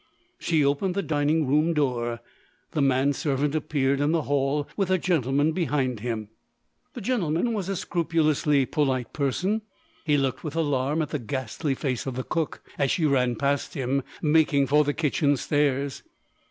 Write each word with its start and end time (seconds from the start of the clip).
She 0.39 0.65
opened 0.65 0.95
the 0.95 1.03
dining 1.03 1.45
room 1.45 1.75
door. 1.75 2.21
The 2.71 2.81
man 2.81 3.13
servant 3.13 3.53
appeared 3.53 3.99
in 4.01 4.13
the 4.13 4.23
hall, 4.23 4.67
with 4.75 4.89
a 4.89 4.97
gentleman 4.97 5.51
behind 5.51 5.99
him. 5.99 6.29
The 6.95 7.01
gentleman 7.01 7.53
was 7.53 7.69
a 7.69 7.75
scrupulously 7.75 8.65
polite 8.65 9.13
person. 9.13 9.61
He 10.03 10.17
looked 10.17 10.43
with 10.43 10.55
alarm 10.55 11.03
at 11.03 11.09
the 11.11 11.19
ghastly 11.19 11.75
face 11.75 12.07
of 12.07 12.15
the 12.15 12.23
cook 12.23 12.63
as 12.79 12.89
she 12.89 13.05
ran 13.05 13.35
past 13.35 13.75
him, 13.75 14.01
making 14.23 14.65
for 14.65 14.83
the 14.83 14.95
kitchen 14.95 15.37
stairs. 15.37 16.01